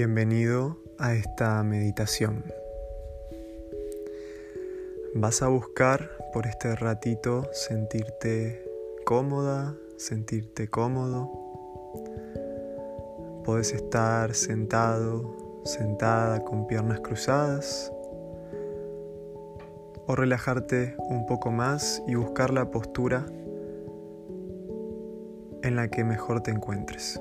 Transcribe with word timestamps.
Bienvenido 0.00 0.78
a 0.96 1.12
esta 1.14 1.60
meditación. 1.64 2.44
Vas 5.16 5.42
a 5.42 5.48
buscar 5.48 6.08
por 6.32 6.46
este 6.46 6.76
ratito 6.76 7.48
sentirte 7.50 8.64
cómoda, 9.04 9.74
sentirte 9.96 10.68
cómodo. 10.68 11.28
Puedes 13.44 13.72
estar 13.72 14.36
sentado, 14.36 15.62
sentada 15.64 16.44
con 16.44 16.68
piernas 16.68 17.00
cruzadas 17.00 17.92
o 20.06 20.14
relajarte 20.14 20.94
un 21.08 21.26
poco 21.26 21.50
más 21.50 22.04
y 22.06 22.14
buscar 22.14 22.52
la 22.52 22.70
postura 22.70 23.26
en 25.64 25.74
la 25.74 25.88
que 25.88 26.04
mejor 26.04 26.40
te 26.44 26.52
encuentres. 26.52 27.20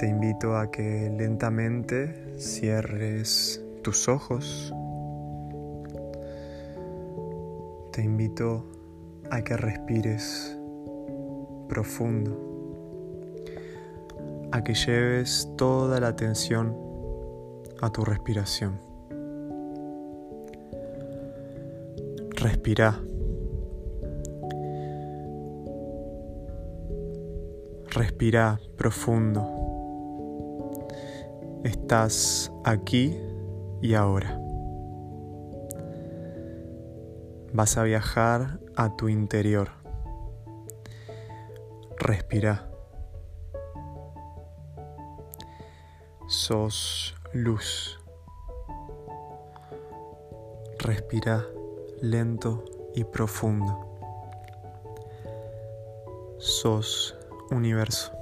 Te 0.00 0.08
invito 0.08 0.56
a 0.56 0.70
que 0.70 1.12
lentamente 1.14 2.34
cierres 2.38 3.62
tus 3.82 4.08
ojos. 4.08 4.72
Te 7.92 8.02
invito 8.02 8.64
a 9.30 9.42
que 9.42 9.58
respires 9.58 10.58
profundo, 11.68 12.34
a 14.52 14.64
que 14.64 14.72
lleves 14.72 15.46
toda 15.58 16.00
la 16.00 16.08
atención 16.08 16.74
a 17.82 17.92
tu 17.92 18.02
respiración. 18.02 18.80
Respira. 22.36 22.98
Respira 27.90 28.58
profundo. 28.78 29.59
Estás 31.90 32.52
aquí 32.62 33.20
y 33.82 33.94
ahora. 33.94 34.40
Vas 37.52 37.76
a 37.78 37.82
viajar 37.82 38.60
a 38.76 38.94
tu 38.94 39.08
interior. 39.08 39.70
Respira. 41.98 42.70
Sos 46.28 47.16
luz. 47.32 47.98
Respira 50.78 51.44
lento 52.00 52.64
y 52.94 53.02
profundo. 53.02 53.98
Sos 56.38 57.16
universo. 57.50 58.19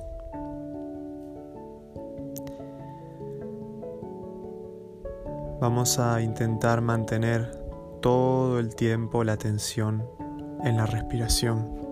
Vamos 5.61 5.99
a 5.99 6.23
intentar 6.23 6.81
mantener 6.81 7.51
todo 8.01 8.61
el 8.61 8.77
tiempo 8.77 9.25
la 9.25 9.33
atención 9.33 10.09
en 10.63 10.77
la 10.77 10.87
respiración. 10.87 11.88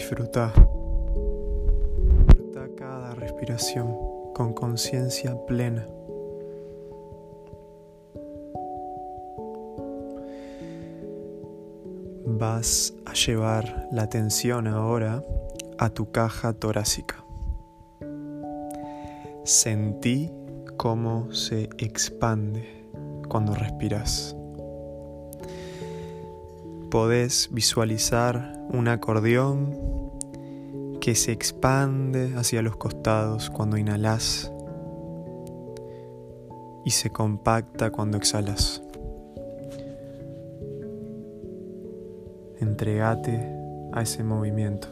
Disfruta. 0.00 0.50
Cada 2.74 3.14
respiración 3.14 3.94
con 4.34 4.54
conciencia 4.54 5.36
plena. 5.46 5.86
Vas 12.24 12.94
a 13.04 13.12
llevar 13.12 13.88
la 13.92 14.04
atención 14.04 14.68
ahora 14.68 15.22
a 15.76 15.90
tu 15.90 16.10
caja 16.10 16.54
torácica. 16.54 17.22
Sentí 19.44 20.32
cómo 20.78 21.30
se 21.30 21.68
expande 21.76 22.88
cuando 23.28 23.54
respiras. 23.54 24.34
Podés 26.90 27.50
visualizar 27.52 28.52
un 28.72 28.88
acordeón 28.88 30.10
que 31.00 31.14
se 31.14 31.30
expande 31.30 32.34
hacia 32.34 32.62
los 32.62 32.76
costados 32.76 33.48
cuando 33.48 33.76
inhalas 33.76 34.52
y 36.84 36.90
se 36.90 37.10
compacta 37.10 37.92
cuando 37.92 38.16
exhalas. 38.16 38.82
Entregate 42.58 43.38
a 43.92 44.02
ese 44.02 44.24
movimiento. 44.24 44.88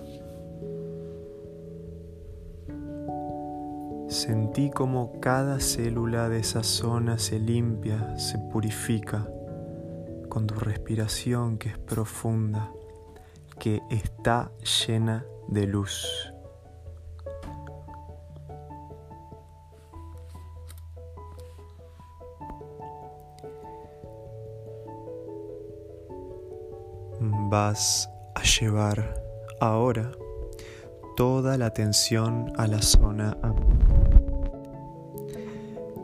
Sentí 4.08 4.70
como 4.70 5.18
cada 5.18 5.58
célula 5.58 6.28
de 6.28 6.38
esa 6.38 6.62
zona 6.62 7.18
se 7.18 7.40
limpia, 7.40 8.16
se 8.16 8.38
purifica 8.38 9.26
con 10.38 10.46
tu 10.46 10.54
respiración 10.54 11.58
que 11.58 11.70
es 11.70 11.78
profunda 11.78 12.70
que 13.58 13.80
está 13.90 14.52
llena 14.86 15.26
de 15.48 15.66
luz. 15.66 16.32
Vas 27.50 28.08
a 28.36 28.42
llevar 28.44 29.20
ahora 29.58 30.12
toda 31.16 31.58
la 31.58 31.66
atención 31.66 32.52
a 32.56 32.68
la 32.68 32.80
zona 32.80 33.36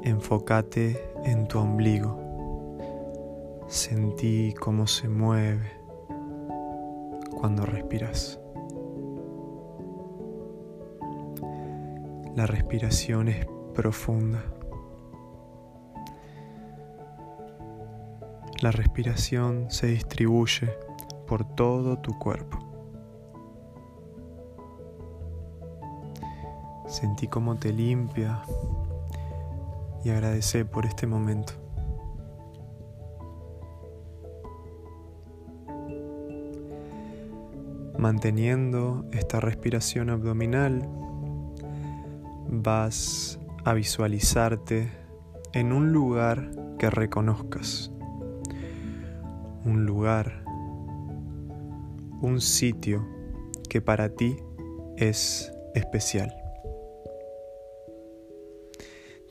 Enfócate 0.03 1.09
en 1.25 1.47
tu 1.47 1.61
ombligo. 1.61 2.24
Sentí 3.75 4.55
cómo 4.55 4.87
se 4.87 5.09
mueve 5.09 5.69
cuando 7.37 7.67
respiras. 7.67 8.39
La 12.37 12.47
respiración 12.47 13.27
es 13.27 13.45
profunda. 13.75 14.45
La 18.63 18.71
respiración 18.71 19.69
se 19.71 19.89
distribuye 19.89 20.73
por 21.27 21.45
todo 21.45 21.99
tu 21.99 22.17
cuerpo. 22.17 22.61
Sentí 26.87 27.27
cómo 27.27 27.57
te 27.57 27.73
limpia 27.73 28.41
y 30.05 30.11
agradece 30.11 30.65
por 30.65 30.87
este 30.87 31.09
momento. 31.09 31.64
Manteniendo 38.05 39.07
esta 39.13 39.41
respiración 39.41 40.11
abdominal, 40.11 40.87
vas 42.49 43.41
a 43.65 43.73
visualizarte 43.73 44.93
en 45.55 45.73
un 45.73 45.91
lugar 45.91 46.51
que 46.79 46.91
reconozcas. 46.91 47.91
Un 49.65 49.87
lugar, 49.87 50.45
un 52.21 52.43
sitio 52.43 53.09
que 53.71 53.81
para 53.81 54.11
ti 54.11 54.37
es 54.99 55.51
especial. 55.75 56.31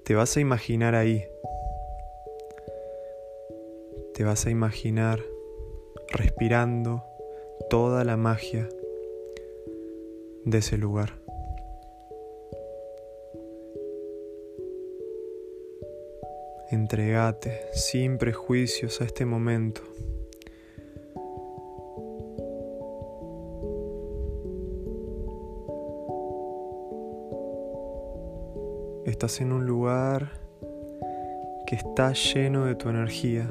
Te 0.04 0.16
vas 0.16 0.36
a 0.36 0.40
imaginar 0.40 0.96
ahí. 0.96 1.24
Te 4.16 4.24
vas 4.24 4.48
a 4.48 4.50
imaginar 4.50 5.20
respirando 6.12 7.13
toda 7.74 8.04
la 8.04 8.18
magia 8.18 8.70
de 10.46 10.60
ese 10.60 10.78
lugar. 10.78 11.14
Entregate 16.70 17.62
sin 17.74 18.20
prejuicios 18.20 19.02
a 19.02 19.06
este 19.06 19.26
momento. 19.26 19.82
Estás 29.08 29.42
en 29.42 29.52
un 29.52 29.66
lugar 29.66 30.34
que 31.66 31.76
está 31.78 32.14
lleno 32.14 32.66
de 32.66 32.76
tu 32.76 32.90
energía, 32.90 33.50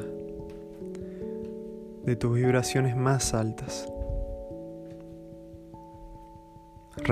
de 2.05 2.15
tus 2.15 2.37
vibraciones 2.37 2.95
más 2.95 3.35
altas. 3.35 3.92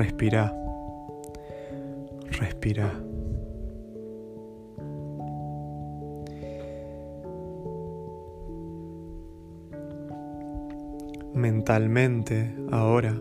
Respira, 0.00 0.50
respira. 2.30 2.90
Mentalmente 11.34 12.56
ahora 12.72 13.14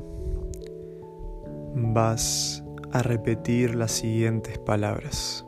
vas 1.75 2.63
a 2.93 3.03
repetir 3.03 3.75
las 3.75 3.91
siguientes 3.91 4.57
palabras. 4.59 5.45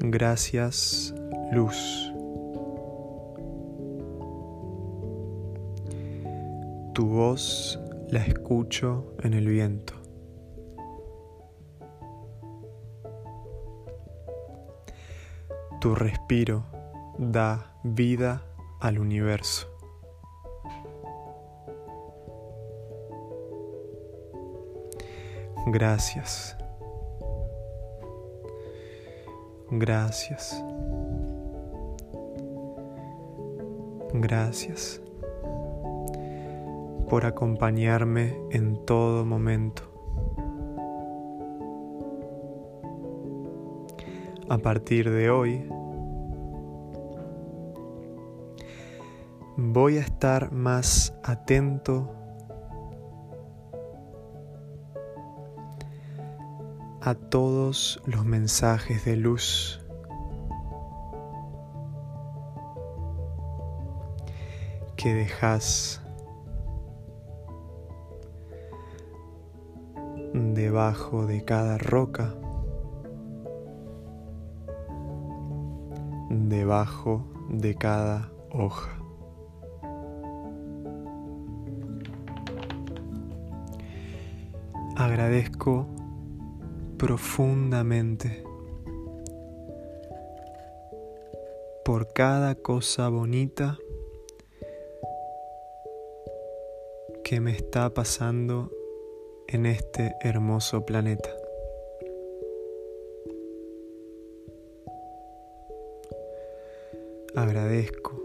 Gracias, 0.00 1.14
luz. 1.52 2.12
Tu 6.94 7.06
voz 7.06 7.78
la 8.08 8.24
escucho 8.24 9.14
en 9.22 9.34
el 9.34 9.46
viento. 9.46 9.94
Tu 15.80 15.94
respiro 15.94 16.64
da 17.18 17.72
vida 17.84 18.42
al 18.80 18.98
universo. 18.98 19.68
Gracias. 25.66 26.56
Gracias. 29.70 30.64
Gracias 34.20 35.00
por 37.08 37.24
acompañarme 37.24 38.36
en 38.50 38.84
todo 38.84 39.24
momento. 39.24 39.84
A 44.48 44.58
partir 44.58 45.08
de 45.08 45.30
hoy, 45.30 45.68
voy 49.56 49.98
a 49.98 50.00
estar 50.00 50.50
más 50.50 51.16
atento 51.22 52.10
a 57.02 57.14
todos 57.14 58.02
los 58.04 58.24
mensajes 58.24 59.04
de 59.04 59.14
luz 59.14 59.80
que 65.08 65.14
dejas 65.14 66.02
debajo 70.34 71.24
de 71.24 71.46
cada 71.46 71.78
roca, 71.78 72.34
debajo 76.28 77.24
de 77.48 77.74
cada 77.74 78.30
hoja. 78.50 78.98
Agradezco 84.94 85.86
profundamente 86.98 88.44
por 91.82 92.12
cada 92.12 92.56
cosa 92.56 93.08
bonita 93.08 93.78
que 97.28 97.40
me 97.40 97.50
está 97.50 97.92
pasando 97.92 98.70
en 99.48 99.66
este 99.66 100.16
hermoso 100.22 100.86
planeta. 100.86 101.28
Agradezco 107.34 108.18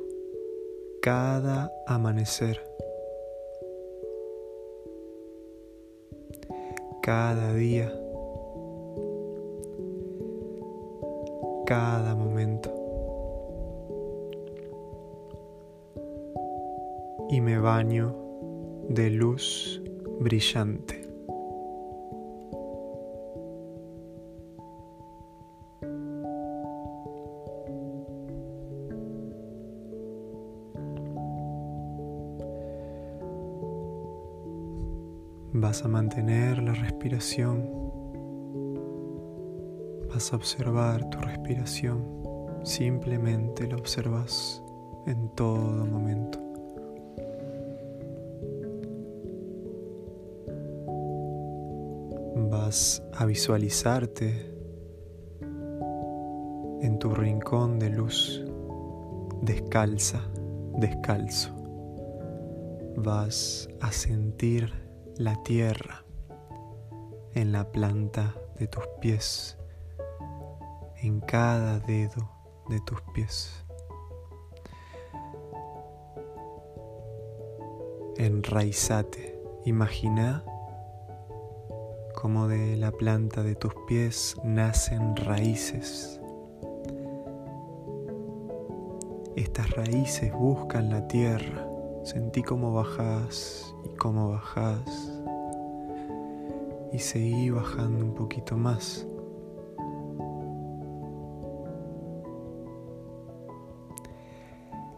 cada 1.01 1.69
amanecer, 1.85 2.65
cada 7.01 7.53
día 7.55 7.93
cada 11.65 12.15
momento. 12.15 12.69
Y 17.29 17.41
me 17.41 17.59
baño 17.59 18.22
de 18.89 19.09
luz 19.09 19.81
brillante. 20.19 21.01
Vas 35.55 35.85
a 35.85 35.87
mantener 35.87 36.61
la 36.61 36.73
respiración 36.73 37.83
Vas 40.13 40.31
a 40.31 40.35
observar 40.35 41.09
tu 41.09 41.17
respiración, 41.17 42.05
simplemente 42.63 43.67
la 43.67 43.77
observas 43.77 44.63
en 45.07 45.29
todo 45.29 45.87
momento. 45.87 46.42
Vas 52.73 53.03
a 53.13 53.25
visualizarte 53.25 54.51
en 56.81 56.97
tu 56.97 57.13
rincón 57.13 57.77
de 57.77 57.91
luz, 57.91 58.43
descalza, 59.43 60.19
descalzo. 60.79 61.53
Vas 62.95 63.69
a 63.79 63.91
sentir 63.91 64.73
la 65.17 65.35
tierra 65.43 66.03
en 67.35 67.51
la 67.51 67.71
planta 67.71 68.33
de 68.57 68.65
tus 68.65 68.87
pies 68.99 69.55
en 71.03 71.19
cada 71.19 71.77
dedo 71.77 72.27
de 72.69 72.79
tus 72.81 72.99
pies. 73.13 73.63
Enraizate, 78.17 79.39
imagina 79.63 80.43
como 82.23 82.47
de 82.47 82.77
la 82.77 82.93
planta 82.93 83.43
de 83.43 83.53
tus 83.53 83.73
pies 83.85 84.37
nacen 84.45 85.17
raíces. 85.17 86.21
Estas 89.35 89.69
raíces 89.71 90.31
buscan 90.31 90.89
la 90.89 91.05
tierra. 91.09 91.67
Sentí 92.03 92.41
cómo 92.41 92.71
bajas 92.71 93.75
y 93.83 93.89
cómo 93.97 94.29
bajas. 94.29 95.21
Y 96.93 96.99
seguí 96.99 97.49
bajando 97.49 98.05
un 98.05 98.13
poquito 98.13 98.55
más. 98.55 99.05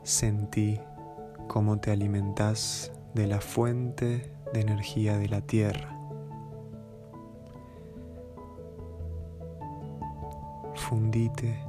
Sentí 0.03 0.79
cómo 1.47 1.79
te 1.79 1.89
alimentas 1.89 2.91
de 3.15 3.25
la 3.25 3.41
fuente 3.41 4.31
de 4.53 4.61
energía 4.61 5.17
de 5.17 5.27
la 5.27 5.41
tierra. 5.41 5.94
Fundite 10.89 11.59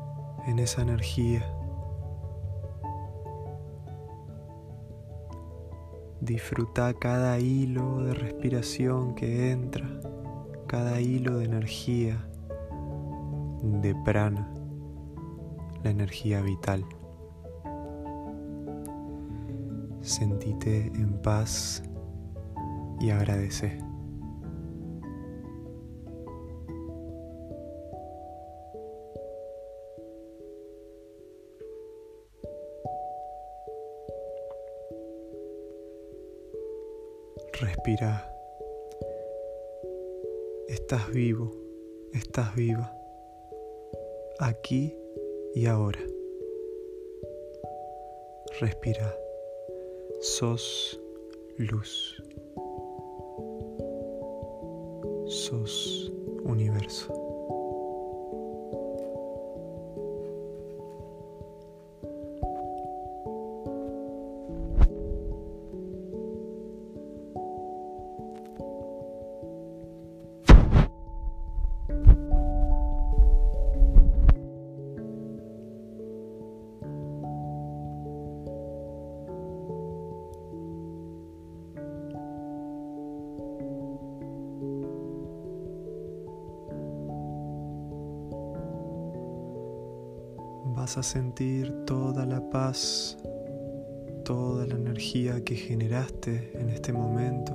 en 0.47 0.59
esa 0.59 0.83
energía. 0.83 1.43
Disfruta 6.21 6.93
cada 6.93 7.39
hilo 7.39 8.05
de 8.05 8.13
respiración 8.13 9.15
que 9.15 9.53
entra, 9.53 9.89
cada 10.67 11.01
hilo 11.01 11.39
de 11.39 11.47
energía, 11.47 12.29
de 13.63 13.95
prana, 14.05 14.53
la 15.83 15.89
energía 15.89 16.43
vital. 16.43 16.85
Sentite 20.03 20.89
en 20.89 21.23
paz 21.23 21.83
y 23.01 23.09
agradece. 23.09 23.79
Respira. 37.87 38.29
Estás 40.67 41.09
vivo, 41.13 41.53
estás 42.13 42.53
viva, 42.57 42.93
aquí 44.41 44.93
y 45.55 45.67
ahora. 45.67 46.01
Respira. 48.59 49.17
Sos 50.21 51.01
luz. 51.59 52.21
Sos 55.29 56.11
universo. 56.43 57.26
Vas 90.87 90.99
a 90.99 91.03
sentir 91.03 91.85
toda 91.85 92.25
la 92.25 92.41
paz, 92.49 93.19
toda 94.25 94.65
la 94.69 94.77
energía 94.77 95.43
que 95.43 95.57
generaste 95.57 96.53
en 96.61 96.71
este 96.71 96.93
momento. 96.93 97.53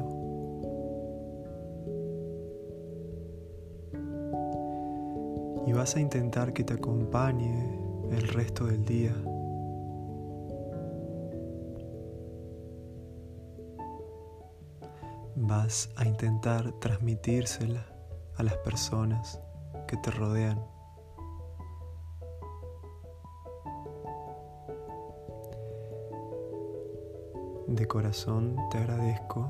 Y 5.66 5.72
vas 5.72 5.96
a 5.96 6.02
intentar 6.02 6.52
que 6.52 6.66
te 6.66 6.74
acompañe 6.74 7.80
el 8.12 8.28
resto 8.28 8.66
del 8.66 8.84
día. 8.84 9.16
Vas 15.38 15.90
a 15.96 16.06
intentar 16.06 16.74
transmitírsela 16.82 17.86
a 18.36 18.44
las 18.44 18.58
personas 18.58 19.40
que 19.88 19.96
te 19.96 20.12
rodean. 20.12 20.81
De 27.72 27.88
corazón 27.88 28.58
te 28.70 28.80
agradezco 28.80 29.50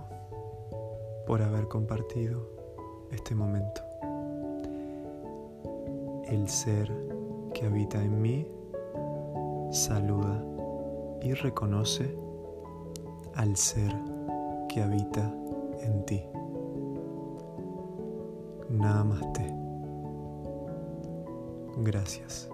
por 1.26 1.42
haber 1.42 1.68
compartido 1.68 2.48
este 3.12 3.34
momento. 3.34 3.82
El 6.28 6.48
ser 6.48 6.92
que 7.52 7.66
habita 7.66 8.00
en 8.00 8.22
mí 8.22 8.48
saluda 9.72 10.46
y 11.24 11.34
reconoce 11.34 12.16
al 13.34 13.56
ser 13.56 13.92
que 14.70 14.84
habita 14.84 15.34
en 15.82 16.06
ti. 16.06 16.24
Namaste. 18.70 19.52
Gracias. 21.78 22.52